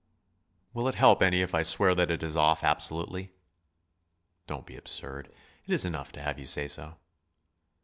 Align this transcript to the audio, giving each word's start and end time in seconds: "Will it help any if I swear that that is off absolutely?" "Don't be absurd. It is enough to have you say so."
"Will 0.73 0.87
it 0.87 0.95
help 0.95 1.21
any 1.21 1.41
if 1.43 1.53
I 1.53 1.61
swear 1.61 1.93
that 1.93 2.07
that 2.07 2.23
is 2.23 2.35
off 2.35 2.63
absolutely?" 2.63 3.33
"Don't 4.47 4.65
be 4.65 4.75
absurd. 4.75 5.31
It 5.67 5.71
is 5.75 5.85
enough 5.85 6.11
to 6.13 6.21
have 6.23 6.39
you 6.39 6.47
say 6.47 6.67
so." 6.67 6.97